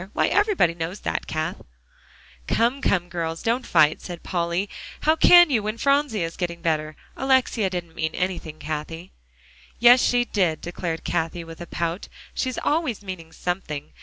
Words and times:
Why, 0.13 0.29
everybody 0.29 0.73
knows 0.73 1.01
that, 1.01 1.27
Cath." 1.27 1.61
"Come, 2.47 2.81
come, 2.81 3.07
girls, 3.07 3.43
don't 3.43 3.67
fight," 3.67 4.01
said 4.01 4.23
Polly. 4.23 4.67
"How 5.01 5.15
can 5.15 5.51
you 5.51 5.61
when 5.61 5.77
Phronsie 5.77 6.23
is 6.23 6.37
getting 6.37 6.63
better? 6.63 6.95
Alexia 7.15 7.69
didn't 7.69 7.93
mean 7.93 8.15
anything, 8.15 8.57
Cathie." 8.57 9.11
"Yes, 9.77 10.01
she 10.01 10.25
did," 10.25 10.59
declared 10.59 11.03
Cathie 11.03 11.43
with 11.43 11.61
a 11.61 11.67
pout; 11.67 12.07
"she's 12.33 12.57
always 12.63 13.03
meaning 13.03 13.31
something. 13.31 13.93